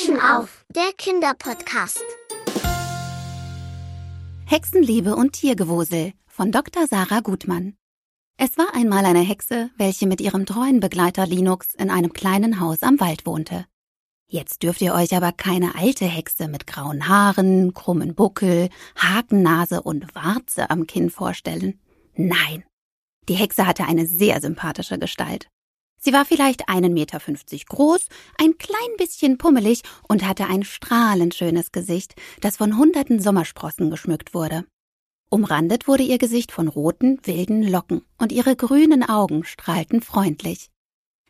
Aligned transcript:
Taschen 0.00 0.20
auf, 0.20 0.64
der 0.74 0.92
Kinderpodcast. 0.96 2.02
Hexenliebe 4.46 5.14
und 5.14 5.32
Tiergewusel 5.32 6.12
von 6.26 6.52
Dr. 6.52 6.86
Sarah 6.86 7.20
Gutmann. 7.20 7.74
Es 8.38 8.56
war 8.56 8.74
einmal 8.74 9.04
eine 9.04 9.20
Hexe, 9.20 9.70
welche 9.76 10.06
mit 10.06 10.20
ihrem 10.20 10.46
treuen 10.46 10.80
Begleiter 10.80 11.26
Linux 11.26 11.74
in 11.74 11.90
einem 11.90 12.12
kleinen 12.14 12.60
Haus 12.60 12.82
am 12.82 12.98
Wald 12.98 13.26
wohnte. 13.26 13.66
Jetzt 14.26 14.62
dürft 14.62 14.80
ihr 14.80 14.94
euch 14.94 15.14
aber 15.14 15.32
keine 15.32 15.74
alte 15.74 16.06
Hexe 16.06 16.48
mit 16.48 16.66
grauen 16.66 17.08
Haaren, 17.08 17.74
krummen 17.74 18.14
Buckel, 18.14 18.70
Hakennase 18.96 19.82
und 19.82 20.14
Warze 20.14 20.70
am 20.70 20.86
Kinn 20.86 21.10
vorstellen. 21.10 21.78
Nein. 22.14 22.64
Die 23.28 23.34
Hexe 23.34 23.66
hatte 23.66 23.84
eine 23.84 24.06
sehr 24.06 24.40
sympathische 24.40 24.98
Gestalt. 24.98 25.50
Sie 26.02 26.14
war 26.14 26.24
vielleicht 26.24 26.68
einen 26.68 26.94
Meter 26.94 27.20
fünfzig 27.20 27.66
groß, 27.66 28.06
ein 28.38 28.56
klein 28.56 28.96
bisschen 28.96 29.36
pummelig 29.36 29.82
und 30.08 30.26
hatte 30.26 30.46
ein 30.46 30.64
strahlend 30.64 31.34
schönes 31.34 31.72
Gesicht, 31.72 32.14
das 32.40 32.56
von 32.56 32.78
hunderten 32.78 33.20
Sommersprossen 33.20 33.90
geschmückt 33.90 34.32
wurde. 34.32 34.64
Umrandet 35.28 35.86
wurde 35.86 36.02
ihr 36.02 36.18
Gesicht 36.18 36.52
von 36.52 36.68
roten, 36.68 37.20
wilden 37.24 37.62
Locken 37.62 38.02
und 38.18 38.32
ihre 38.32 38.56
grünen 38.56 39.08
Augen 39.08 39.44
strahlten 39.44 40.00
freundlich. 40.00 40.70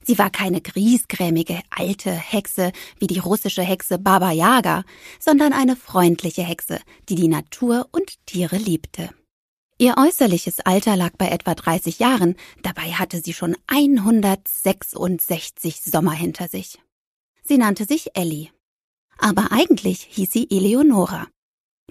Sie 0.02 0.16
war 0.18 0.30
keine 0.30 0.60
griesgrämige 0.62 1.60
alte 1.68 2.10
Hexe 2.10 2.72
wie 2.98 3.06
die 3.06 3.18
russische 3.18 3.62
Hexe 3.62 3.98
Baba 3.98 4.30
Yaga, 4.30 4.84
sondern 5.18 5.52
eine 5.52 5.76
freundliche 5.76 6.42
Hexe, 6.42 6.80
die 7.08 7.16
die 7.16 7.28
Natur 7.28 7.88
und 7.92 8.24
Tiere 8.24 8.56
liebte. 8.56 9.10
Ihr 9.80 9.96
äußerliches 9.96 10.60
Alter 10.60 10.94
lag 10.94 11.12
bei 11.16 11.28
etwa 11.28 11.54
30 11.54 12.00
Jahren, 12.00 12.36
dabei 12.62 12.92
hatte 12.92 13.22
sie 13.22 13.32
schon 13.32 13.56
166 13.66 15.82
Sommer 15.82 16.12
hinter 16.12 16.48
sich. 16.48 16.78
Sie 17.42 17.56
nannte 17.56 17.86
sich 17.86 18.14
Ellie. 18.14 18.50
Aber 19.16 19.52
eigentlich 19.52 20.06
hieß 20.10 20.32
sie 20.32 20.50
Eleonora. 20.50 21.28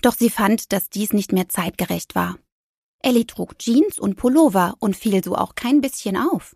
Doch 0.03 0.13
sie 0.13 0.29
fand, 0.29 0.71
dass 0.71 0.91
dies 0.91 1.13
nicht 1.13 1.31
mehr 1.31 1.49
zeitgerecht 1.49 2.13
war. 2.13 2.37
Ellie 3.01 3.25
trug 3.25 3.57
Jeans 3.57 3.97
und 3.97 4.17
Pullover 4.17 4.75
und 4.77 4.95
fiel 4.95 5.23
so 5.23 5.35
auch 5.35 5.55
kein 5.55 5.81
bisschen 5.81 6.15
auf. 6.15 6.55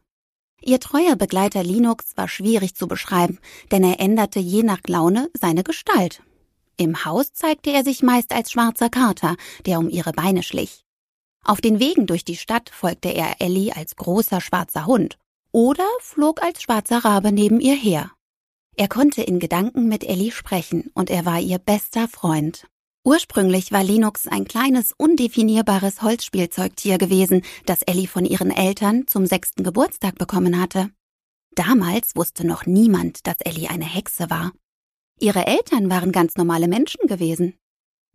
Ihr 0.61 0.79
treuer 0.79 1.15
Begleiter 1.15 1.63
Linux 1.63 2.15
war 2.15 2.27
schwierig 2.27 2.75
zu 2.75 2.87
beschreiben, 2.87 3.39
denn 3.71 3.83
er 3.83 3.99
änderte 3.99 4.39
je 4.39 4.61
nach 4.61 4.81
Laune 4.85 5.31
seine 5.33 5.63
Gestalt. 5.63 6.21
Im 6.77 7.05
Haus 7.05 7.33
zeigte 7.33 7.71
er 7.71 7.83
sich 7.83 8.03
meist 8.03 8.33
als 8.33 8.51
schwarzer 8.51 8.91
Kater, 8.91 9.35
der 9.65 9.79
um 9.79 9.89
ihre 9.89 10.11
Beine 10.11 10.43
schlich. 10.43 10.83
Auf 11.43 11.59
den 11.59 11.79
Wegen 11.79 12.07
durch 12.07 12.23
die 12.23 12.37
Stadt 12.37 12.69
folgte 12.69 13.09
er 13.09 13.41
Ellie 13.41 13.75
als 13.75 13.95
großer 13.95 14.39
schwarzer 14.39 14.85
Hund 14.85 15.17
oder 15.51 15.87
flog 15.99 16.41
als 16.41 16.61
schwarzer 16.61 17.03
Rabe 17.03 17.31
neben 17.31 17.59
ihr 17.59 17.75
her. 17.75 18.11
Er 18.75 18.87
konnte 18.87 19.21
in 19.21 19.39
Gedanken 19.39 19.87
mit 19.87 20.03
Ellie 20.03 20.31
sprechen 20.31 20.89
und 20.95 21.09
er 21.09 21.25
war 21.25 21.39
ihr 21.39 21.59
bester 21.59 22.07
Freund. 22.07 22.65
Ursprünglich 23.05 23.71
war 23.73 23.83
Linux 23.83 24.27
ein 24.27 24.45
kleines, 24.45 24.93
undefinierbares 24.97 26.01
Holzspielzeugtier 26.01 26.97
gewesen, 26.97 27.43
das 27.65 27.81
Ellie 27.81 28.07
von 28.07 28.25
ihren 28.25 28.49
Eltern 28.49 29.07
zum 29.07 29.25
sechsten 29.25 29.63
Geburtstag 29.63 30.17
bekommen 30.17 30.59
hatte. 30.59 30.89
Damals 31.53 32.15
wusste 32.15 32.47
noch 32.47 32.65
niemand, 32.65 33.27
dass 33.27 33.35
Ellie 33.41 33.69
eine 33.69 33.85
Hexe 33.85 34.29
war. 34.29 34.53
Ihre 35.19 35.45
Eltern 35.45 35.89
waren 35.89 36.11
ganz 36.11 36.37
normale 36.37 36.67
Menschen 36.67 37.05
gewesen. 37.07 37.55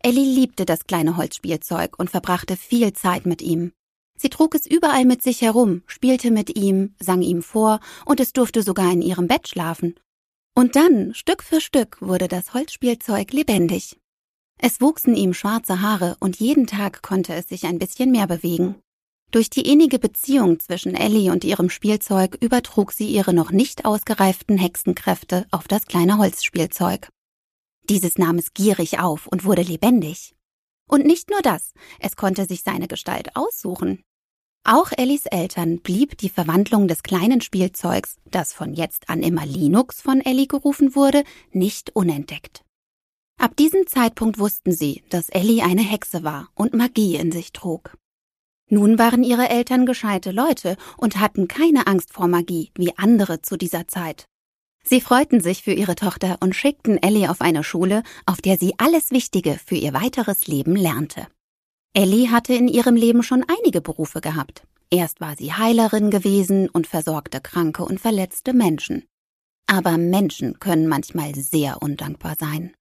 Ellie 0.02 0.32
liebte 0.32 0.64
das 0.64 0.84
kleine 0.86 1.16
Holzspielzeug 1.16 1.98
und 1.98 2.10
verbrachte 2.10 2.56
viel 2.56 2.92
Zeit 2.92 3.26
mit 3.26 3.42
ihm. 3.42 3.72
Sie 4.16 4.30
trug 4.30 4.54
es 4.54 4.66
überall 4.66 5.04
mit 5.04 5.22
sich 5.22 5.42
herum, 5.42 5.82
spielte 5.86 6.30
mit 6.30 6.56
ihm, 6.56 6.94
sang 6.98 7.22
ihm 7.22 7.42
vor 7.42 7.80
und 8.04 8.20
es 8.20 8.32
durfte 8.32 8.62
sogar 8.62 8.92
in 8.92 9.02
ihrem 9.02 9.28
Bett 9.28 9.48
schlafen. 9.48 9.94
Und 10.54 10.74
dann, 10.74 11.14
Stück 11.14 11.42
für 11.42 11.60
Stück, 11.60 12.00
wurde 12.00 12.26
das 12.26 12.52
Holzspielzeug 12.52 13.32
lebendig. 13.32 13.96
Es 14.58 14.80
wuchsen 14.80 15.14
ihm 15.14 15.34
schwarze 15.34 15.82
Haare 15.82 16.16
und 16.18 16.40
jeden 16.40 16.66
Tag 16.66 17.02
konnte 17.02 17.32
es 17.34 17.48
sich 17.48 17.64
ein 17.64 17.78
bisschen 17.78 18.10
mehr 18.10 18.26
bewegen. 18.26 18.74
Durch 19.30 19.50
die 19.50 19.70
innige 19.70 19.98
Beziehung 19.98 20.58
zwischen 20.58 20.94
Ellie 20.94 21.30
und 21.30 21.44
ihrem 21.44 21.70
Spielzeug 21.70 22.36
übertrug 22.40 22.92
sie 22.92 23.08
ihre 23.08 23.32
noch 23.32 23.52
nicht 23.52 23.84
ausgereiften 23.84 24.58
Hexenkräfte 24.58 25.46
auf 25.50 25.68
das 25.68 25.86
kleine 25.86 26.18
Holzspielzeug. 26.18 27.08
Dieses 27.88 28.18
nahm 28.18 28.36
es 28.38 28.52
gierig 28.52 28.98
auf 29.00 29.26
und 29.26 29.44
wurde 29.44 29.62
lebendig. 29.62 30.34
Und 30.88 31.06
nicht 31.06 31.30
nur 31.30 31.40
das, 31.42 31.72
es 32.00 32.16
konnte 32.16 32.46
sich 32.46 32.62
seine 32.62 32.88
Gestalt 32.88 33.34
aussuchen. 33.34 34.02
Auch 34.64 34.90
Ellis 34.96 35.24
Eltern 35.26 35.80
blieb 35.80 36.18
die 36.18 36.28
Verwandlung 36.28 36.88
des 36.88 37.02
kleinen 37.02 37.40
Spielzeugs, 37.40 38.16
das 38.26 38.52
von 38.52 38.74
jetzt 38.74 39.08
an 39.08 39.22
immer 39.22 39.46
Linux 39.46 40.02
von 40.02 40.20
Ellie 40.20 40.46
gerufen 40.46 40.94
wurde, 40.94 41.24
nicht 41.52 41.94
unentdeckt. 41.96 42.64
Ab 43.38 43.56
diesem 43.56 43.86
Zeitpunkt 43.86 44.38
wussten 44.38 44.72
sie, 44.72 45.04
dass 45.10 45.28
Ellie 45.28 45.62
eine 45.62 45.82
Hexe 45.82 46.24
war 46.24 46.50
und 46.54 46.74
Magie 46.74 47.16
in 47.16 47.32
sich 47.32 47.52
trug. 47.52 47.96
Nun 48.68 48.98
waren 48.98 49.22
ihre 49.22 49.48
Eltern 49.48 49.86
gescheite 49.86 50.32
Leute 50.32 50.76
und 50.98 51.18
hatten 51.18 51.48
keine 51.48 51.86
Angst 51.86 52.12
vor 52.12 52.28
Magie 52.28 52.70
wie 52.74 52.92
andere 52.98 53.40
zu 53.40 53.56
dieser 53.56 53.88
Zeit. 53.88 54.26
Sie 54.90 55.02
freuten 55.02 55.40
sich 55.42 55.62
für 55.62 55.72
ihre 55.72 55.96
Tochter 55.96 56.38
und 56.40 56.56
schickten 56.56 56.96
Ellie 57.02 57.28
auf 57.30 57.42
eine 57.42 57.62
Schule, 57.62 58.02
auf 58.24 58.40
der 58.40 58.56
sie 58.56 58.72
alles 58.78 59.10
Wichtige 59.10 59.60
für 59.62 59.74
ihr 59.74 59.92
weiteres 59.92 60.46
Leben 60.46 60.74
lernte. 60.74 61.26
Ellie 61.92 62.30
hatte 62.30 62.54
in 62.54 62.68
ihrem 62.68 62.96
Leben 62.96 63.22
schon 63.22 63.44
einige 63.46 63.82
Berufe 63.82 64.22
gehabt. 64.22 64.66
Erst 64.88 65.20
war 65.20 65.36
sie 65.36 65.52
Heilerin 65.52 66.10
gewesen 66.10 66.70
und 66.70 66.86
versorgte 66.86 67.42
kranke 67.42 67.84
und 67.84 68.00
verletzte 68.00 68.54
Menschen. 68.54 69.04
Aber 69.66 69.98
Menschen 69.98 70.58
können 70.58 70.88
manchmal 70.88 71.34
sehr 71.34 71.82
undankbar 71.82 72.36
sein. 72.40 72.72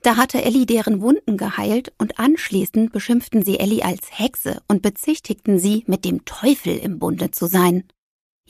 Da 0.00 0.16
hatte 0.16 0.42
Ellie 0.42 0.64
deren 0.64 1.02
Wunden 1.02 1.36
geheilt 1.36 1.92
und 1.98 2.18
anschließend 2.18 2.90
beschimpften 2.90 3.44
sie 3.44 3.58
Ellie 3.58 3.84
als 3.84 4.18
Hexe 4.18 4.62
und 4.66 4.80
bezichtigten 4.80 5.58
sie, 5.58 5.84
mit 5.86 6.06
dem 6.06 6.24
Teufel 6.24 6.78
im 6.78 6.98
Bunde 6.98 7.32
zu 7.32 7.46
sein. 7.48 7.84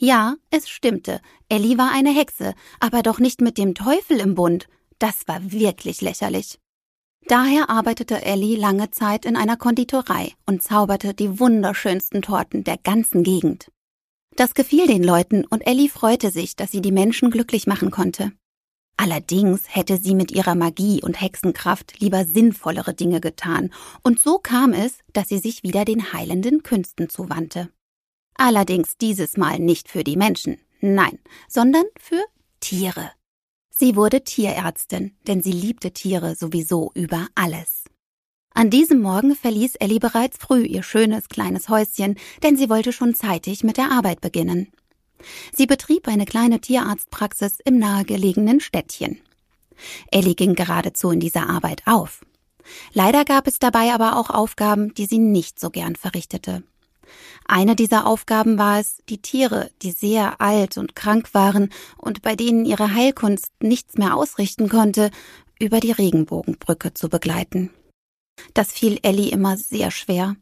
Ja, 0.03 0.35
es 0.49 0.67
stimmte. 0.67 1.21
Ellie 1.47 1.77
war 1.77 1.91
eine 1.93 2.09
Hexe, 2.09 2.55
aber 2.79 3.03
doch 3.03 3.19
nicht 3.19 3.39
mit 3.39 3.59
dem 3.59 3.75
Teufel 3.75 4.19
im 4.19 4.33
Bund. 4.33 4.67
Das 4.97 5.27
war 5.27 5.51
wirklich 5.51 6.01
lächerlich. 6.01 6.57
Daher 7.27 7.69
arbeitete 7.69 8.25
Ellie 8.25 8.57
lange 8.57 8.89
Zeit 8.89 9.27
in 9.27 9.35
einer 9.35 9.57
Konditorei 9.57 10.33
und 10.47 10.63
zauberte 10.63 11.13
die 11.13 11.39
wunderschönsten 11.39 12.23
Torten 12.23 12.63
der 12.63 12.77
ganzen 12.77 13.21
Gegend. 13.21 13.71
Das 14.35 14.55
gefiel 14.55 14.87
den 14.87 15.03
Leuten 15.03 15.45
und 15.45 15.61
Ellie 15.67 15.87
freute 15.87 16.31
sich, 16.31 16.55
dass 16.55 16.71
sie 16.71 16.81
die 16.81 16.91
Menschen 16.91 17.29
glücklich 17.29 17.67
machen 17.67 17.91
konnte. 17.91 18.31
Allerdings 18.97 19.65
hätte 19.67 19.97
sie 19.97 20.15
mit 20.15 20.31
ihrer 20.31 20.55
Magie 20.55 21.03
und 21.03 21.21
Hexenkraft 21.21 21.99
lieber 21.99 22.25
sinnvollere 22.25 22.95
Dinge 22.95 23.21
getan, 23.21 23.71
und 24.01 24.19
so 24.19 24.39
kam 24.39 24.73
es, 24.73 24.97
dass 25.13 25.27
sie 25.27 25.37
sich 25.37 25.61
wieder 25.61 25.85
den 25.85 26.11
heilenden 26.11 26.63
Künsten 26.63 27.07
zuwandte. 27.07 27.69
Allerdings 28.35 28.97
dieses 28.97 29.37
Mal 29.37 29.59
nicht 29.59 29.89
für 29.89 30.03
die 30.03 30.17
Menschen, 30.17 30.57
nein, 30.79 31.19
sondern 31.47 31.85
für 31.99 32.23
Tiere. 32.59 33.11
Sie 33.69 33.95
wurde 33.95 34.23
Tierärztin, 34.23 35.15
denn 35.27 35.41
sie 35.41 35.51
liebte 35.51 35.91
Tiere 35.91 36.35
sowieso 36.35 36.91
über 36.93 37.27
alles. 37.35 37.85
An 38.53 38.69
diesem 38.69 39.01
Morgen 39.01 39.35
verließ 39.35 39.75
Ellie 39.75 39.99
bereits 39.99 40.37
früh 40.37 40.63
ihr 40.63 40.83
schönes 40.83 41.29
kleines 41.29 41.69
Häuschen, 41.69 42.15
denn 42.43 42.57
sie 42.57 42.69
wollte 42.69 42.91
schon 42.91 43.15
zeitig 43.15 43.63
mit 43.63 43.77
der 43.77 43.91
Arbeit 43.91 44.21
beginnen. 44.21 44.71
Sie 45.53 45.67
betrieb 45.67 46.07
eine 46.07 46.25
kleine 46.25 46.59
Tierarztpraxis 46.59 47.59
im 47.63 47.79
nahegelegenen 47.79 48.59
Städtchen. 48.59 49.21
Ellie 50.11 50.35
ging 50.35 50.55
geradezu 50.55 51.11
in 51.11 51.19
dieser 51.19 51.49
Arbeit 51.49 51.83
auf. 51.85 52.21
Leider 52.93 53.25
gab 53.25 53.47
es 53.47 53.59
dabei 53.59 53.93
aber 53.93 54.17
auch 54.17 54.29
Aufgaben, 54.29 54.93
die 54.93 55.05
sie 55.05 55.19
nicht 55.19 55.59
so 55.59 55.69
gern 55.69 55.95
verrichtete. 55.95 56.63
Eine 57.53 57.75
dieser 57.75 58.07
Aufgaben 58.07 58.57
war 58.57 58.79
es, 58.79 58.99
die 59.09 59.21
Tiere, 59.21 59.71
die 59.81 59.91
sehr 59.91 60.39
alt 60.39 60.77
und 60.77 60.95
krank 60.95 61.33
waren 61.33 61.69
und 61.97 62.21
bei 62.21 62.37
denen 62.37 62.63
ihre 62.63 62.93
Heilkunst 62.93 63.51
nichts 63.61 63.97
mehr 63.97 64.15
ausrichten 64.15 64.69
konnte, 64.69 65.11
über 65.59 65.81
die 65.81 65.91
Regenbogenbrücke 65.91 66.93
zu 66.93 67.09
begleiten. 67.09 67.69
Das 68.53 68.71
fiel 68.71 68.99
Ellie 69.01 69.31
immer 69.31 69.57
sehr 69.57 69.91
schwer. 69.91 70.37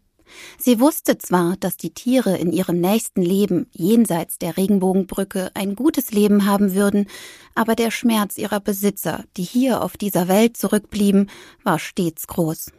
Sie 0.59 0.79
wusste 0.79 1.17
zwar, 1.17 1.57
dass 1.57 1.77
die 1.77 1.95
Tiere 1.95 2.37
in 2.37 2.51
ihrem 2.51 2.79
nächsten 2.79 3.23
Leben 3.23 3.65
jenseits 3.71 4.37
der 4.37 4.55
Regenbogenbrücke 4.55 5.49
ein 5.55 5.73
gutes 5.73 6.11
Leben 6.11 6.45
haben 6.45 6.75
würden, 6.75 7.07
aber 7.55 7.73
der 7.73 7.89
Schmerz 7.89 8.37
ihrer 8.37 8.59
Besitzer, 8.59 9.23
die 9.35 9.41
hier 9.41 9.81
auf 9.81 9.97
dieser 9.97 10.27
Welt 10.27 10.57
zurückblieben, 10.57 11.31
war 11.63 11.79
stets 11.79 12.27
groß. 12.27 12.71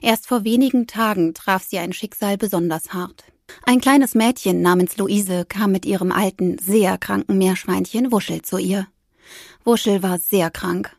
Erst 0.00 0.28
vor 0.28 0.44
wenigen 0.44 0.86
Tagen 0.86 1.34
traf 1.34 1.62
sie 1.62 1.78
ein 1.78 1.92
Schicksal 1.92 2.38
besonders 2.38 2.94
hart. 2.94 3.33
Ein 3.66 3.80
kleines 3.80 4.14
Mädchen 4.14 4.62
namens 4.62 4.96
Luise 4.96 5.44
kam 5.46 5.72
mit 5.72 5.86
ihrem 5.86 6.12
alten, 6.12 6.58
sehr 6.58 6.98
kranken 6.98 7.38
Meerschweinchen 7.38 8.12
Wuschel 8.12 8.42
zu 8.42 8.58
ihr. 8.58 8.86
Wuschel 9.64 10.02
war 10.02 10.18
sehr 10.18 10.50
krank. 10.50 10.94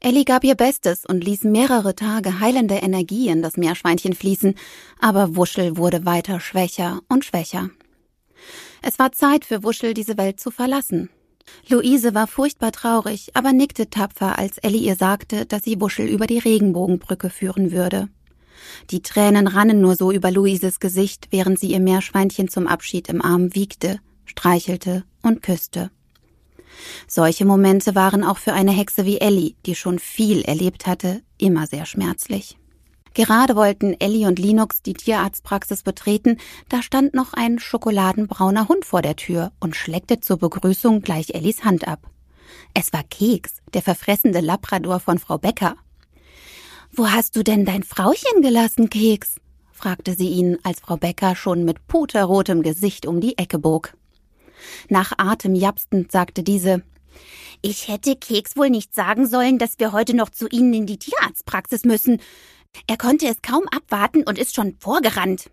Ellie 0.00 0.24
gab 0.24 0.44
ihr 0.44 0.54
Bestes 0.54 1.06
und 1.06 1.24
ließ 1.24 1.44
mehrere 1.44 1.94
Tage 1.94 2.40
heilende 2.40 2.74
Energie 2.76 3.28
in 3.28 3.40
das 3.40 3.56
Meerschweinchen 3.56 4.12
fließen, 4.12 4.54
aber 5.00 5.36
Wuschel 5.36 5.76
wurde 5.76 6.04
weiter 6.04 6.40
schwächer 6.40 7.00
und 7.08 7.24
schwächer. 7.24 7.70
Es 8.82 8.98
war 8.98 9.12
Zeit 9.12 9.44
für 9.44 9.62
Wuschel, 9.62 9.94
diese 9.94 10.18
Welt 10.18 10.40
zu 10.40 10.50
verlassen. 10.50 11.08
Luise 11.68 12.14
war 12.14 12.26
furchtbar 12.26 12.72
traurig, 12.72 13.30
aber 13.34 13.52
nickte 13.52 13.90
tapfer, 13.90 14.38
als 14.38 14.58
Ellie 14.58 14.82
ihr 14.82 14.96
sagte, 14.96 15.46
dass 15.46 15.62
sie 15.62 15.80
Wuschel 15.80 16.08
über 16.08 16.26
die 16.26 16.38
Regenbogenbrücke 16.38 17.30
führen 17.30 17.72
würde. 17.72 18.08
Die 18.90 19.02
Tränen 19.02 19.46
rannen 19.46 19.80
nur 19.80 19.96
so 19.96 20.12
über 20.12 20.30
Luises 20.30 20.80
Gesicht, 20.80 21.28
während 21.30 21.58
sie 21.58 21.72
ihr 21.72 21.80
Meerschweinchen 21.80 22.48
zum 22.48 22.66
Abschied 22.66 23.08
im 23.08 23.22
Arm 23.22 23.54
wiegte, 23.54 24.00
streichelte 24.24 25.04
und 25.22 25.42
küsste. 25.42 25.90
Solche 27.06 27.44
Momente 27.44 27.94
waren 27.94 28.24
auch 28.24 28.38
für 28.38 28.52
eine 28.52 28.72
Hexe 28.72 29.04
wie 29.04 29.20
Ellie, 29.20 29.54
die 29.66 29.74
schon 29.74 29.98
viel 29.98 30.42
erlebt 30.42 30.86
hatte, 30.86 31.22
immer 31.38 31.66
sehr 31.66 31.86
schmerzlich. 31.86 32.56
Gerade 33.14 33.56
wollten 33.56 33.94
Ellie 34.00 34.26
und 34.26 34.38
Linux 34.38 34.80
die 34.82 34.94
Tierarztpraxis 34.94 35.82
betreten, 35.82 36.38
da 36.70 36.82
stand 36.82 37.12
noch 37.12 37.34
ein 37.34 37.58
schokoladenbrauner 37.58 38.68
Hund 38.68 38.86
vor 38.86 39.02
der 39.02 39.16
Tür 39.16 39.52
und 39.60 39.76
schleckte 39.76 40.20
zur 40.20 40.38
Begrüßung 40.38 41.02
gleich 41.02 41.34
Ellis 41.34 41.62
Hand 41.62 41.86
ab. 41.86 42.10
Es 42.72 42.92
war 42.92 43.02
Keks, 43.02 43.56
der 43.74 43.82
verfressende 43.82 44.40
Labrador 44.40 44.98
von 44.98 45.18
Frau 45.18 45.36
Becker. 45.36 45.76
Wo 46.94 47.08
hast 47.08 47.36
du 47.36 47.42
denn 47.42 47.64
dein 47.64 47.84
Frauchen 47.84 48.42
gelassen, 48.42 48.90
Keks? 48.90 49.36
fragte 49.72 50.14
sie 50.14 50.28
ihn, 50.28 50.58
als 50.62 50.80
Frau 50.80 50.98
Becker 50.98 51.34
schon 51.34 51.64
mit 51.64 51.86
puterrotem 51.86 52.62
Gesicht 52.62 53.06
um 53.06 53.18
die 53.18 53.38
Ecke 53.38 53.58
bog. 53.58 53.94
Nach 54.90 55.12
Atem 55.16 55.54
japstend 55.54 56.12
sagte 56.12 56.42
diese, 56.42 56.82
ich 57.62 57.88
hätte 57.88 58.14
Keks 58.14 58.58
wohl 58.58 58.68
nicht 58.68 58.94
sagen 58.94 59.26
sollen, 59.26 59.58
dass 59.58 59.78
wir 59.78 59.92
heute 59.92 60.14
noch 60.14 60.28
zu 60.28 60.48
Ihnen 60.48 60.74
in 60.74 60.86
die 60.86 60.98
Tierarztpraxis 60.98 61.84
müssen. 61.84 62.20
Er 62.86 62.98
konnte 62.98 63.26
es 63.26 63.40
kaum 63.40 63.64
abwarten 63.68 64.24
und 64.24 64.38
ist 64.38 64.54
schon 64.54 64.76
vorgerannt. 64.78 65.50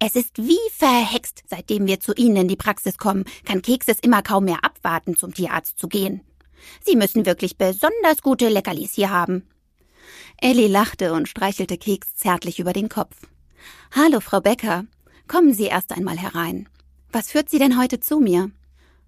Es 0.00 0.16
ist 0.16 0.38
wie 0.38 0.56
verhext, 0.72 1.42
seitdem 1.46 1.86
wir 1.86 2.00
zu 2.00 2.14
Ihnen 2.14 2.36
in 2.36 2.48
die 2.48 2.56
Praxis 2.56 2.96
kommen, 2.96 3.26
kann 3.44 3.60
Keks 3.60 3.88
es 3.88 3.98
immer 4.00 4.22
kaum 4.22 4.46
mehr 4.46 4.64
abwarten, 4.64 5.16
zum 5.16 5.34
Tierarzt 5.34 5.78
zu 5.78 5.86
gehen. 5.86 6.22
Sie 6.82 6.96
müssen 6.96 7.26
wirklich 7.26 7.58
besonders 7.58 8.22
gute 8.22 8.48
Leckerlis 8.48 8.94
hier 8.94 9.10
haben. 9.10 9.44
Ellie 10.40 10.68
lachte 10.68 11.12
und 11.12 11.28
streichelte 11.28 11.76
Keks 11.76 12.14
zärtlich 12.14 12.60
über 12.60 12.72
den 12.72 12.88
Kopf. 12.88 13.16
Hallo, 13.90 14.20
Frau 14.20 14.40
Becker. 14.40 14.84
Kommen 15.26 15.52
Sie 15.52 15.64
erst 15.64 15.92
einmal 15.92 16.16
herein. 16.16 16.68
Was 17.10 17.32
führt 17.32 17.50
Sie 17.50 17.58
denn 17.58 17.78
heute 17.78 17.98
zu 17.98 18.20
mir? 18.20 18.50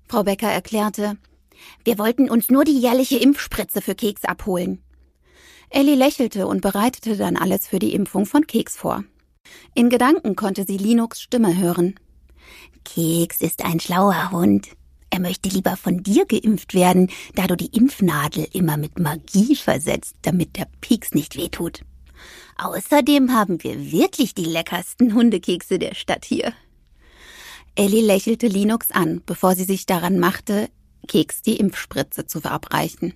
Frau 0.09 0.25
Becker 0.25 0.50
erklärte, 0.50 1.17
wir 1.85 1.99
wollten 1.99 2.29
uns 2.29 2.50
nur 2.50 2.65
die 2.65 2.79
jährliche 2.79 3.19
Impfspritze 3.19 3.81
für 3.81 3.94
Keks 3.94 4.25
abholen. 4.25 4.82
Ellie 5.69 5.94
lächelte 5.94 6.49
und 6.49 6.62
bereitete 6.62 7.17
dann 7.17 7.37
alles 7.37 7.69
für 7.69 7.79
die 7.79 7.94
Impfung 7.94 8.27
von 8.27 8.47
Keks 8.47 8.77
vor. 8.77 9.05
In 9.75 9.88
Gedanken 9.88 10.35
konnte 10.35 10.65
sie 10.67 10.79
Linux 10.79 11.21
Stimme 11.21 11.56
hören. 11.56 11.94
Keks 12.85 13.41
ist 13.41 13.65
ein 13.65 13.79
schlauer 13.79 14.32
Hund. 14.32 14.69
Er 15.10 15.20
möchte 15.20 15.48
lieber 15.48 15.76
von 15.76 16.02
dir 16.02 16.24
geimpft 16.24 16.72
werden, 16.72 17.10
da 17.34 17.46
du 17.46 17.56
die 17.56 17.76
Impfnadel 17.76 18.46
immer 18.52 18.76
mit 18.76 18.98
Magie 18.98 19.56
versetzt, 19.56 20.14
damit 20.22 20.56
der 20.56 20.68
Pieks 20.80 21.12
nicht 21.12 21.36
wehtut. 21.36 21.80
Außerdem 22.56 23.32
haben 23.32 23.62
wir 23.62 23.90
wirklich 23.90 24.34
die 24.34 24.44
leckersten 24.44 25.14
Hundekekse 25.14 25.78
der 25.78 25.94
Stadt 25.94 26.24
hier. 26.24 26.52
Ellie 27.74 28.02
lächelte 28.02 28.46
Linux 28.46 28.90
an, 28.90 29.22
bevor 29.26 29.54
sie 29.54 29.64
sich 29.64 29.86
daran 29.86 30.18
machte, 30.18 30.68
Keks 31.08 31.42
die 31.42 31.56
Impfspritze 31.56 32.26
zu 32.26 32.40
verabreichen. 32.40 33.14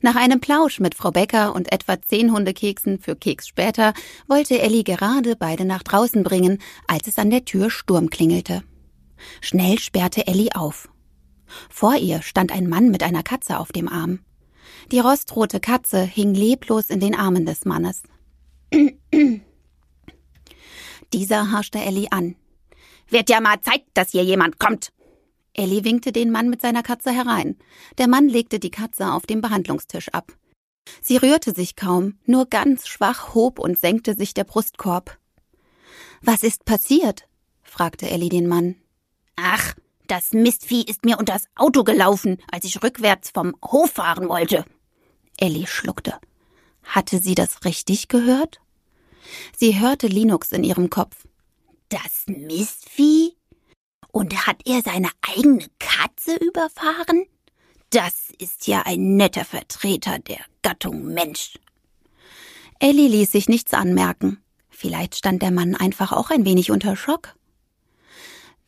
Nach 0.00 0.16
einem 0.16 0.40
Plausch 0.40 0.80
mit 0.80 0.94
Frau 0.94 1.10
Becker 1.10 1.54
und 1.54 1.72
etwa 1.72 2.00
zehn 2.00 2.32
Hundekeksen 2.32 2.98
für 2.98 3.16
Keks 3.16 3.48
später 3.48 3.92
wollte 4.26 4.58
Elli 4.58 4.82
gerade 4.82 5.36
beide 5.36 5.64
nach 5.64 5.82
draußen 5.82 6.22
bringen, 6.22 6.58
als 6.86 7.08
es 7.08 7.18
an 7.18 7.30
der 7.30 7.44
Tür 7.44 7.70
Sturm 7.70 8.08
klingelte. 8.08 8.62
Schnell 9.40 9.78
sperrte 9.78 10.26
Elli 10.26 10.50
auf. 10.54 10.88
Vor 11.70 11.96
ihr 11.96 12.22
stand 12.22 12.52
ein 12.52 12.68
Mann 12.68 12.90
mit 12.90 13.02
einer 13.02 13.22
Katze 13.22 13.58
auf 13.58 13.72
dem 13.72 13.88
Arm. 13.88 14.20
Die 14.90 14.98
rostrote 14.98 15.60
Katze 15.60 16.02
hing 16.02 16.34
leblos 16.34 16.90
in 16.90 17.00
den 17.00 17.14
Armen 17.14 17.46
des 17.46 17.64
Mannes. 17.64 18.02
Dieser 21.12 21.52
haschte 21.52 21.78
Elli 21.78 22.08
an. 22.10 22.36
Wird 23.08 23.30
ja 23.30 23.40
mal 23.40 23.60
Zeit, 23.60 23.84
dass 23.94 24.10
hier 24.10 24.24
jemand 24.24 24.58
kommt, 24.58 24.92
Ellie 25.56 25.84
winkte 25.84 26.12
den 26.12 26.30
Mann 26.30 26.50
mit 26.50 26.60
seiner 26.60 26.82
Katze 26.82 27.10
herein. 27.10 27.56
Der 27.98 28.08
Mann 28.08 28.28
legte 28.28 28.58
die 28.58 28.70
Katze 28.70 29.12
auf 29.12 29.26
dem 29.26 29.40
Behandlungstisch 29.40 30.08
ab. 30.10 30.36
Sie 31.00 31.16
rührte 31.16 31.52
sich 31.52 31.76
kaum, 31.76 32.18
nur 32.26 32.46
ganz 32.46 32.86
schwach 32.86 33.34
hob 33.34 33.58
und 33.58 33.78
senkte 33.78 34.14
sich 34.14 34.34
der 34.34 34.44
Brustkorb. 34.44 35.18
Was 36.22 36.42
ist 36.42 36.64
passiert? 36.64 37.26
fragte 37.62 38.08
Ellie 38.08 38.28
den 38.28 38.46
Mann. 38.46 38.76
Ach, 39.36 39.74
das 40.06 40.32
Mistvieh 40.32 40.82
ist 40.82 41.04
mir 41.04 41.18
unters 41.18 41.44
Auto 41.54 41.84
gelaufen, 41.84 42.38
als 42.50 42.64
ich 42.64 42.82
rückwärts 42.82 43.30
vom 43.30 43.54
Hof 43.64 43.92
fahren 43.92 44.28
wollte. 44.28 44.64
Ellie 45.36 45.66
schluckte. 45.66 46.18
Hatte 46.82 47.18
sie 47.18 47.34
das 47.34 47.64
richtig 47.64 48.08
gehört? 48.08 48.60
Sie 49.56 49.78
hörte 49.78 50.06
Linux 50.06 50.52
in 50.52 50.64
ihrem 50.64 50.90
Kopf. 50.90 51.26
Das 51.88 52.24
Mistvieh? 52.26 53.36
Und 54.10 54.46
hat 54.46 54.62
er 54.64 54.80
seine 54.82 55.10
eigene 55.20 55.66
Katze 55.78 56.36
überfahren? 56.36 57.26
Das 57.90 58.30
ist 58.38 58.66
ja 58.66 58.82
ein 58.82 59.16
netter 59.16 59.44
Vertreter 59.44 60.18
der 60.18 60.40
Gattung 60.62 61.04
Mensch. 61.04 61.58
Ellie 62.78 63.08
ließ 63.08 63.32
sich 63.32 63.48
nichts 63.48 63.74
anmerken. 63.74 64.42
Vielleicht 64.70 65.16
stand 65.16 65.42
der 65.42 65.50
Mann 65.50 65.74
einfach 65.74 66.12
auch 66.12 66.30
ein 66.30 66.44
wenig 66.44 66.70
unter 66.70 66.96
Schock. 66.96 67.34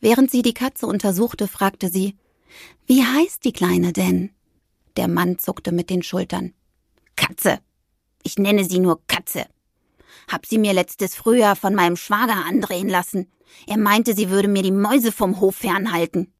Während 0.01 0.31
sie 0.31 0.41
die 0.41 0.53
Katze 0.53 0.87
untersuchte, 0.87 1.47
fragte 1.47 1.89
sie, 1.89 2.15
wie 2.87 3.03
heißt 3.03 3.43
die 3.43 3.53
Kleine 3.53 3.93
denn? 3.93 4.31
Der 4.97 5.07
Mann 5.07 5.37
zuckte 5.37 5.71
mit 5.71 5.89
den 5.89 6.03
Schultern. 6.03 6.53
Katze. 7.15 7.59
Ich 8.23 8.37
nenne 8.37 8.63
sie 8.63 8.79
nur 8.79 9.05
Katze. 9.07 9.45
Hab 10.27 10.45
sie 10.45 10.57
mir 10.57 10.73
letztes 10.73 11.15
Frühjahr 11.15 11.55
von 11.55 11.75
meinem 11.75 11.95
Schwager 11.95 12.45
andrehen 12.45 12.89
lassen. 12.89 13.31
Er 13.67 13.77
meinte, 13.77 14.15
sie 14.15 14.29
würde 14.29 14.47
mir 14.47 14.63
die 14.63 14.71
Mäuse 14.71 15.11
vom 15.11 15.39
Hof 15.39 15.57
fernhalten. 15.57 16.33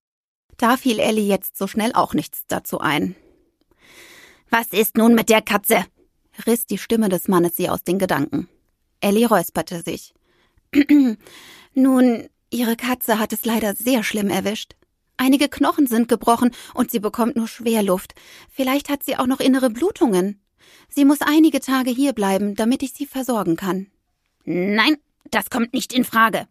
Da 0.57 0.77
fiel 0.77 0.99
Ellie 0.99 1.25
jetzt 1.25 1.57
so 1.57 1.67
schnell 1.67 1.93
auch 1.93 2.13
nichts 2.13 2.43
dazu 2.47 2.79
ein. 2.79 3.15
Was 4.49 4.67
ist 4.67 4.97
nun 4.97 5.15
mit 5.15 5.29
der 5.29 5.41
Katze? 5.41 5.85
riss 6.45 6.65
die 6.65 6.77
Stimme 6.77 7.09
des 7.09 7.27
Mannes 7.27 7.55
sie 7.55 7.69
aus 7.69 7.83
den 7.83 7.99
Gedanken. 7.99 8.47
Ellie 9.01 9.27
räusperte 9.27 9.81
sich. 9.81 10.13
Nun, 11.73 12.29
ihre 12.49 12.75
Katze 12.75 13.19
hat 13.19 13.33
es 13.33 13.45
leider 13.45 13.75
sehr 13.75 14.03
schlimm 14.03 14.29
erwischt. 14.29 14.75
Einige 15.17 15.49
Knochen 15.49 15.87
sind 15.87 16.07
gebrochen 16.07 16.51
und 16.73 16.91
sie 16.91 16.99
bekommt 16.99 17.35
nur 17.35 17.47
Schwerluft. 17.47 18.15
Vielleicht 18.49 18.89
hat 18.89 19.03
sie 19.03 19.17
auch 19.17 19.27
noch 19.27 19.39
innere 19.39 19.69
Blutungen. 19.69 20.41
Sie 20.87 21.05
muss 21.05 21.21
einige 21.21 21.59
Tage 21.59 21.91
hier 21.91 22.13
bleiben, 22.13 22.55
damit 22.55 22.83
ich 22.83 22.93
sie 22.93 23.05
versorgen 23.05 23.55
kann. 23.55 23.87
Nein, 24.45 24.97
das 25.31 25.49
kommt 25.49 25.73
nicht 25.73 25.93
in 25.93 26.05
Frage 26.05 26.47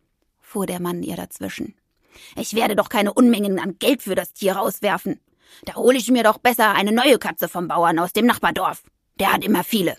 fuhr 0.49 0.67
der 0.67 0.81
Mann 0.81 1.03
ihr 1.03 1.17
dazwischen. 1.17 1.75
Ich 2.35 2.55
werde 2.55 2.75
doch 2.75 2.89
keine 2.89 3.13
Unmengen 3.13 3.61
an 3.61 3.79
Geld 3.79 4.03
für 4.03 4.15
das 4.15 4.33
Tier 4.33 4.55
rauswerfen. 4.55 5.21
Da 5.65 5.75
hole 5.77 5.97
ich 5.97 6.11
mir 6.11 6.25
doch 6.25 6.39
besser 6.39 6.75
eine 6.75 6.93
neue 6.93 7.19
Katze 7.19 7.49
vom 7.49 7.69
Bauern 7.69 7.99
aus 7.99 8.13
dem 8.13 8.27
Nachbardorf. 8.27 8.83
Der 9.21 9.33
hat 9.33 9.45
immer 9.45 9.63
viele. 9.63 9.97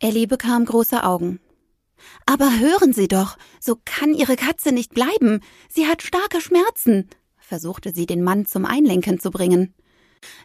Ellie 0.00 0.26
bekam 0.26 0.64
große 0.64 1.04
Augen. 1.04 1.40
Aber 2.26 2.58
hören 2.58 2.92
Sie 2.92 3.08
doch, 3.08 3.36
so 3.60 3.76
kann 3.84 4.14
Ihre 4.14 4.36
Katze 4.36 4.72
nicht 4.72 4.94
bleiben. 4.94 5.40
Sie 5.68 5.86
hat 5.86 6.02
starke 6.02 6.40
Schmerzen, 6.40 7.08
versuchte 7.38 7.92
sie 7.94 8.06
den 8.06 8.22
Mann 8.22 8.46
zum 8.46 8.64
Einlenken 8.64 9.20
zu 9.20 9.30
bringen. 9.30 9.74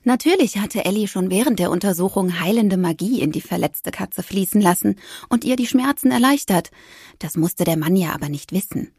Natürlich 0.04 0.58
hatte 0.58 0.84
Ellie 0.84 1.08
schon 1.08 1.30
während 1.30 1.60
der 1.60 1.72
Untersuchung 1.72 2.40
heilende 2.40 2.78
Magie 2.78 3.22
in 3.22 3.32
die 3.32 3.42
verletzte 3.42 3.92
Katze 3.92 4.24
fließen 4.24 4.60
lassen 4.62 5.00
und 5.30 5.46
ihr 5.46 5.56
die 5.56 5.68
Schmerzen 5.68 6.12
erleichtert. 6.12 6.72
Das 7.20 7.38
musste 7.38 7.64
der 7.64 7.78
Mann 7.78 7.96
ja 7.96 8.14
aber 8.14 8.30
nicht 8.30 8.52
wissen. 8.52 8.92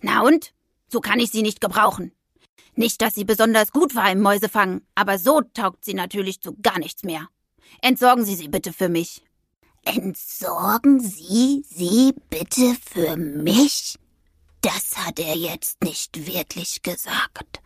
Na 0.00 0.22
und? 0.22 0.54
So 0.88 1.00
kann 1.00 1.20
ich 1.20 1.30
sie 1.30 1.42
nicht 1.42 1.60
gebrauchen. 1.60 2.12
Nicht, 2.74 3.02
dass 3.02 3.14
sie 3.14 3.24
besonders 3.24 3.72
gut 3.72 3.94
war 3.94 4.10
im 4.10 4.20
Mäusefangen, 4.20 4.86
aber 4.94 5.18
so 5.18 5.42
taugt 5.42 5.84
sie 5.84 5.94
natürlich 5.94 6.40
zu 6.40 6.56
gar 6.62 6.78
nichts 6.78 7.04
mehr. 7.04 7.28
Entsorgen 7.82 8.24
Sie 8.24 8.34
sie 8.34 8.48
bitte 8.48 8.72
für 8.72 8.88
mich. 8.88 9.22
Entsorgen 9.84 11.00
Sie 11.00 11.64
sie 11.68 12.14
bitte 12.28 12.76
für 12.84 13.16
mich? 13.16 13.96
Das 14.60 14.98
hat 14.98 15.18
er 15.18 15.36
jetzt 15.36 15.82
nicht 15.82 16.26
wirklich 16.26 16.82
gesagt. 16.82 17.60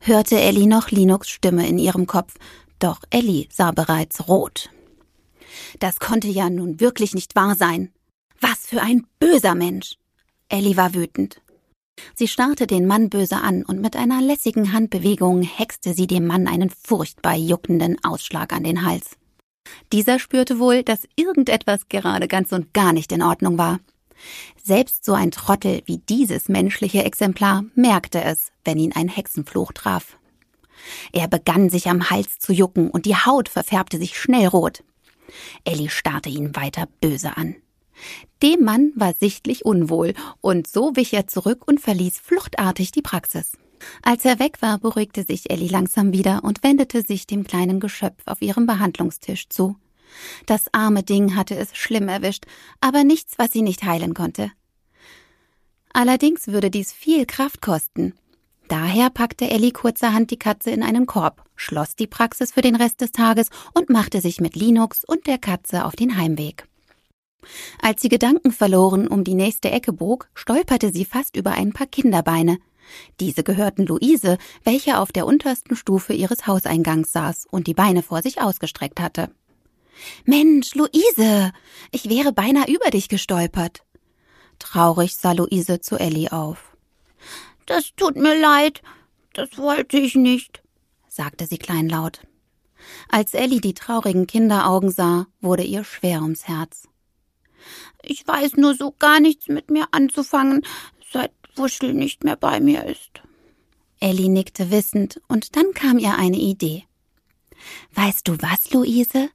Hörte 0.00 0.40
Ellie 0.40 0.66
noch 0.66 0.90
Linux 0.90 1.28
Stimme 1.28 1.68
in 1.68 1.78
ihrem 1.78 2.06
Kopf, 2.06 2.34
doch 2.78 3.00
Ellie 3.10 3.46
sah 3.50 3.72
bereits 3.72 4.28
rot. 4.28 4.70
Das 5.80 5.98
konnte 5.98 6.28
ja 6.28 6.48
nun 6.48 6.80
wirklich 6.80 7.14
nicht 7.14 7.36
wahr 7.36 7.56
sein. 7.56 7.92
Was 8.40 8.66
für 8.66 8.80
ein 8.80 9.06
böser 9.18 9.54
Mensch. 9.54 9.96
Ellie 10.48 10.76
war 10.76 10.94
wütend. 10.94 11.42
Sie 12.14 12.28
starrte 12.28 12.66
den 12.66 12.86
Mann 12.86 13.10
böse 13.10 13.36
an 13.36 13.64
und 13.64 13.80
mit 13.80 13.96
einer 13.96 14.22
lässigen 14.22 14.72
Handbewegung 14.72 15.42
hexte 15.42 15.94
sie 15.94 16.06
dem 16.06 16.26
Mann 16.26 16.46
einen 16.46 16.70
furchtbar 16.70 17.34
juckenden 17.34 18.02
Ausschlag 18.04 18.52
an 18.52 18.62
den 18.62 18.86
Hals. 18.86 19.17
Dieser 19.92 20.18
spürte 20.18 20.58
wohl, 20.58 20.82
dass 20.82 21.08
irgendetwas 21.16 21.88
gerade 21.88 22.28
ganz 22.28 22.52
und 22.52 22.74
gar 22.74 22.92
nicht 22.92 23.12
in 23.12 23.22
Ordnung 23.22 23.58
war. 23.58 23.80
Selbst 24.62 25.04
so 25.04 25.14
ein 25.14 25.30
Trottel 25.30 25.82
wie 25.86 25.98
dieses 25.98 26.48
menschliche 26.48 27.04
Exemplar 27.04 27.64
merkte 27.74 28.22
es, 28.22 28.50
wenn 28.64 28.78
ihn 28.78 28.92
ein 28.92 29.08
Hexenfluch 29.08 29.72
traf. 29.72 30.18
Er 31.12 31.28
begann 31.28 31.70
sich 31.70 31.88
am 31.88 32.10
Hals 32.10 32.38
zu 32.38 32.52
jucken 32.52 32.90
und 32.90 33.06
die 33.06 33.16
Haut 33.16 33.48
verfärbte 33.48 33.98
sich 33.98 34.18
schnell 34.18 34.46
rot. 34.46 34.82
Ellie 35.64 35.90
starrte 35.90 36.28
ihn 36.28 36.56
weiter 36.56 36.86
böse 37.00 37.36
an. 37.36 37.56
Dem 38.42 38.62
Mann 38.62 38.92
war 38.94 39.12
sichtlich 39.12 39.64
unwohl, 39.64 40.14
und 40.40 40.68
so 40.68 40.94
wich 40.94 41.12
er 41.12 41.26
zurück 41.26 41.66
und 41.66 41.80
verließ 41.80 42.18
fluchtartig 42.18 42.92
die 42.92 43.02
Praxis. 43.02 43.52
Als 44.02 44.24
er 44.24 44.38
weg 44.38 44.60
war, 44.60 44.78
beruhigte 44.78 45.24
sich 45.24 45.50
Ellie 45.50 45.68
langsam 45.68 46.12
wieder 46.12 46.44
und 46.44 46.62
wendete 46.62 47.02
sich 47.02 47.26
dem 47.26 47.44
kleinen 47.44 47.80
Geschöpf 47.80 48.22
auf 48.26 48.42
ihrem 48.42 48.66
Behandlungstisch 48.66 49.48
zu. 49.48 49.76
Das 50.46 50.66
arme 50.72 51.02
Ding 51.02 51.36
hatte 51.36 51.56
es 51.56 51.76
schlimm 51.76 52.08
erwischt, 52.08 52.44
aber 52.80 53.04
nichts, 53.04 53.34
was 53.36 53.52
sie 53.52 53.62
nicht 53.62 53.84
heilen 53.84 54.14
konnte. 54.14 54.50
Allerdings 55.92 56.48
würde 56.48 56.70
dies 56.70 56.92
viel 56.92 57.26
Kraft 57.26 57.62
kosten. 57.62 58.14
Daher 58.68 59.08
packte 59.08 59.50
Ellie 59.50 59.72
kurzerhand 59.72 60.30
die 60.30 60.38
Katze 60.38 60.70
in 60.70 60.82
einen 60.82 61.06
Korb, 61.06 61.42
schloss 61.56 61.96
die 61.96 62.06
Praxis 62.06 62.52
für 62.52 62.60
den 62.60 62.76
Rest 62.76 63.00
des 63.00 63.12
Tages 63.12 63.48
und 63.72 63.88
machte 63.88 64.20
sich 64.20 64.40
mit 64.40 64.56
Linux 64.56 65.04
und 65.04 65.26
der 65.26 65.38
Katze 65.38 65.86
auf 65.86 65.96
den 65.96 66.18
Heimweg. 66.18 66.68
Als 67.80 68.02
sie 68.02 68.10
Gedanken 68.10 68.52
verloren 68.52 69.08
um 69.08 69.24
die 69.24 69.34
nächste 69.34 69.70
Ecke 69.70 69.92
bog, 69.92 70.28
stolperte 70.34 70.92
sie 70.92 71.06
fast 71.06 71.36
über 71.36 71.52
ein 71.52 71.72
paar 71.72 71.86
Kinderbeine. 71.86 72.58
Diese 73.20 73.42
gehörten 73.42 73.86
Luise, 73.86 74.38
welche 74.64 74.98
auf 74.98 75.12
der 75.12 75.26
untersten 75.26 75.76
Stufe 75.76 76.12
ihres 76.12 76.46
Hauseingangs 76.46 77.12
saß 77.12 77.46
und 77.50 77.66
die 77.66 77.74
Beine 77.74 78.02
vor 78.02 78.22
sich 78.22 78.40
ausgestreckt 78.40 79.00
hatte. 79.00 79.30
Mensch, 80.24 80.74
Luise, 80.74 81.52
ich 81.90 82.08
wäre 82.08 82.32
beinahe 82.32 82.70
über 82.70 82.90
dich 82.90 83.08
gestolpert. 83.08 83.82
Traurig 84.58 85.16
sah 85.16 85.32
Luise 85.32 85.80
zu 85.80 85.96
Ellie 85.96 86.32
auf. 86.32 86.76
Das 87.66 87.94
tut 87.96 88.16
mir 88.16 88.38
leid, 88.38 88.82
das 89.34 89.58
wollte 89.58 89.98
ich 89.98 90.14
nicht, 90.14 90.62
sagte 91.08 91.46
sie 91.46 91.58
kleinlaut. 91.58 92.22
Als 93.08 93.34
Ellie 93.34 93.60
die 93.60 93.74
traurigen 93.74 94.26
Kinderaugen 94.26 94.90
sah, 94.90 95.26
wurde 95.40 95.64
ihr 95.64 95.84
schwer 95.84 96.22
ums 96.22 96.48
Herz. 96.48 96.88
Ich 98.02 98.26
weiß 98.26 98.56
nur 98.56 98.74
so 98.74 98.94
gar 98.98 99.20
nichts 99.20 99.48
mit 99.48 99.70
mir 99.70 99.88
anzufangen, 99.90 100.64
Wuschel 101.58 101.94
nicht 101.94 102.24
mehr 102.24 102.36
bei 102.36 102.60
mir 102.60 102.84
ist. 102.84 103.22
Ellie 104.00 104.28
nickte 104.28 104.70
wissend, 104.70 105.20
und 105.28 105.56
dann 105.56 105.72
kam 105.74 105.98
ihr 105.98 106.16
eine 106.16 106.38
Idee. 106.38 106.84
Weißt 107.92 108.26
du 108.28 108.40
was, 108.40 108.70
Luise? 108.70 109.30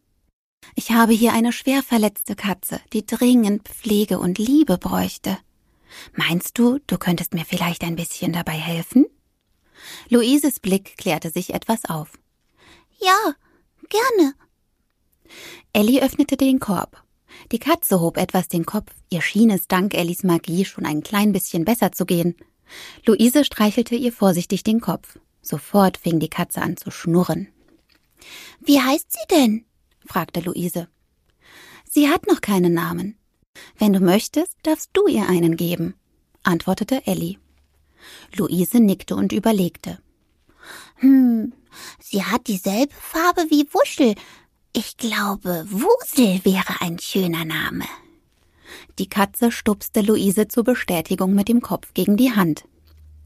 Ich 0.75 0.91
habe 0.91 1.13
hier 1.13 1.33
eine 1.33 1.51
schwer 1.51 1.83
verletzte 1.83 2.35
Katze, 2.35 2.79
die 2.93 3.05
dringend 3.05 3.67
Pflege 3.67 4.19
und 4.19 4.39
Liebe 4.39 4.77
bräuchte. 4.77 5.37
Meinst 6.15 6.57
du, 6.57 6.79
du 6.87 6.97
könntest 6.97 7.33
mir 7.33 7.45
vielleicht 7.45 7.83
ein 7.83 7.95
bisschen 7.95 8.33
dabei 8.33 8.53
helfen? 8.53 9.05
Luises 10.09 10.59
Blick 10.59 10.97
klärte 10.97 11.29
sich 11.29 11.53
etwas 11.53 11.85
auf. 11.85 12.13
Ja, 12.99 13.35
gerne. 13.89 14.33
Ellie 15.73 16.01
öffnete 16.01 16.37
den 16.37 16.59
Korb. 16.59 17.03
Die 17.51 17.59
Katze 17.59 17.99
hob 17.99 18.17
etwas 18.17 18.47
den 18.47 18.65
Kopf, 18.65 18.91
ihr 19.09 19.21
schien 19.21 19.49
es 19.49 19.67
dank 19.67 19.93
Ellis 19.93 20.23
Magie 20.23 20.65
schon 20.65 20.85
ein 20.85 21.03
klein 21.03 21.31
bisschen 21.31 21.65
besser 21.65 21.91
zu 21.91 22.05
gehen. 22.05 22.35
Luise 23.05 23.45
streichelte 23.45 23.95
ihr 23.95 24.11
vorsichtig 24.11 24.63
den 24.63 24.81
Kopf. 24.81 25.19
Sofort 25.41 25.97
fing 25.97 26.19
die 26.19 26.29
Katze 26.29 26.61
an 26.61 26.77
zu 26.77 26.89
schnurren. 26.89 27.49
Wie 28.61 28.79
heißt 28.79 29.11
sie 29.11 29.35
denn? 29.35 29.65
fragte 30.05 30.39
Luise. 30.39 30.87
Sie 31.89 32.09
hat 32.09 32.27
noch 32.27 32.41
keinen 32.41 32.73
Namen. 32.73 33.17
Wenn 33.77 33.93
du 33.93 33.99
möchtest, 33.99 34.57
darfst 34.63 34.89
du 34.93 35.07
ihr 35.07 35.27
einen 35.27 35.57
geben, 35.57 35.95
antwortete 36.43 37.05
Ellie. 37.05 37.37
Luise 38.35 38.79
nickte 38.79 39.15
und 39.15 39.31
überlegte. 39.31 39.99
Hm, 40.95 41.53
sie 41.99 42.23
hat 42.23 42.47
dieselbe 42.47 42.93
Farbe 42.93 43.45
wie 43.49 43.67
Wuschel, 43.71 44.15
ich 44.73 44.97
glaube, 44.97 45.65
Wusel 45.69 46.43
wäre 46.43 46.81
ein 46.81 46.97
schöner 46.99 47.45
Name. 47.45 47.85
Die 48.97 49.07
Katze 49.07 49.51
stupste 49.51 50.01
Luise 50.01 50.47
zur 50.47 50.63
Bestätigung 50.63 51.33
mit 51.35 51.47
dem 51.47 51.61
Kopf 51.61 51.93
gegen 51.93 52.17
die 52.17 52.31
Hand. 52.31 52.65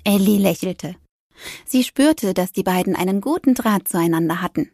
Ellie 0.04 0.40
lächelte. 0.40 0.96
Sie 1.66 1.84
spürte, 1.84 2.34
dass 2.34 2.52
die 2.52 2.64
beiden 2.64 2.96
einen 2.96 3.22
guten 3.22 3.54
Draht 3.54 3.88
zueinander 3.88 4.42
hatten. 4.42 4.72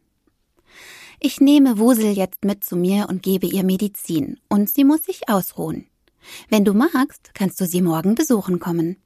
Ich 1.19 1.39
nehme 1.39 1.77
Wusel 1.77 2.11
jetzt 2.11 2.43
mit 2.43 2.63
zu 2.63 2.75
mir 2.75 3.07
und 3.07 3.21
gebe 3.21 3.47
ihr 3.47 3.63
Medizin, 3.63 4.39
und 4.49 4.69
sie 4.69 4.83
muss 4.83 5.03
sich 5.03 5.29
ausruhen. 5.29 5.87
Wenn 6.49 6.65
du 6.65 6.73
magst, 6.73 7.33
kannst 7.33 7.61
du 7.61 7.65
sie 7.65 7.81
morgen 7.81 8.15
besuchen 8.15 8.59
kommen. 8.59 8.97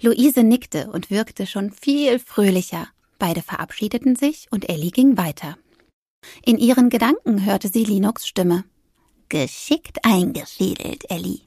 Luise 0.00 0.44
nickte 0.44 0.90
und 0.90 1.10
wirkte 1.10 1.46
schon 1.46 1.70
viel 1.72 2.18
fröhlicher. 2.18 2.88
Beide 3.18 3.42
verabschiedeten 3.42 4.16
sich 4.16 4.46
und 4.50 4.68
Ellie 4.68 4.90
ging 4.90 5.16
weiter. 5.16 5.56
In 6.44 6.58
ihren 6.58 6.90
Gedanken 6.90 7.44
hörte 7.44 7.68
sie 7.68 7.84
Linux 7.84 8.26
Stimme. 8.26 8.64
Geschickt 9.28 10.04
eingefädelt, 10.04 11.10
Ellie. 11.10 11.42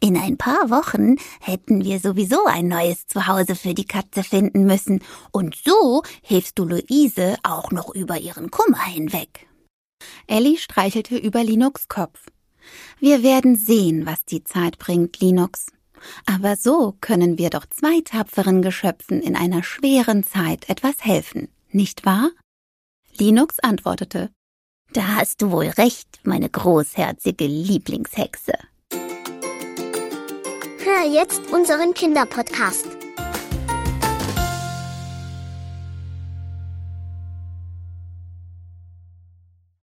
In 0.00 0.16
ein 0.16 0.36
paar 0.36 0.70
Wochen 0.70 1.16
hätten 1.40 1.84
wir 1.84 2.00
sowieso 2.00 2.44
ein 2.46 2.68
neues 2.68 3.06
Zuhause 3.06 3.54
für 3.54 3.74
die 3.74 3.86
Katze 3.86 4.22
finden 4.22 4.64
müssen, 4.64 5.02
und 5.32 5.56
so 5.56 6.02
hilfst 6.22 6.58
du 6.58 6.64
Luise 6.64 7.36
auch 7.42 7.70
noch 7.70 7.94
über 7.94 8.18
ihren 8.18 8.50
Kummer 8.50 8.84
hinweg. 8.84 9.46
Ellie 10.26 10.58
streichelte 10.58 11.16
über 11.16 11.42
Linux 11.44 11.88
Kopf. 11.88 12.26
Wir 12.98 13.22
werden 13.22 13.56
sehen, 13.56 14.06
was 14.06 14.24
die 14.24 14.44
Zeit 14.44 14.78
bringt, 14.78 15.20
Linux. 15.20 15.66
Aber 16.26 16.56
so 16.56 16.96
können 17.00 17.36
wir 17.38 17.50
doch 17.50 17.66
zwei 17.66 18.00
tapferen 18.02 18.62
Geschöpfen 18.62 19.20
in 19.20 19.36
einer 19.36 19.62
schweren 19.62 20.24
Zeit 20.24 20.68
etwas 20.68 20.96
helfen, 21.00 21.48
nicht 21.70 22.06
wahr? 22.06 22.30
Linux 23.20 23.60
antwortete. 23.60 24.30
Da 24.94 25.16
hast 25.16 25.42
du 25.42 25.50
wohl 25.50 25.66
recht, 25.66 26.20
meine 26.24 26.48
großherzige 26.48 27.46
Lieblingshexe. 27.46 28.54
Hör 30.82 31.06
jetzt 31.12 31.52
unseren 31.52 31.94
Kinderpodcast. 31.94 32.99